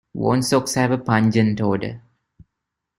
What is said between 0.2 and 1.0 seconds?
socks have a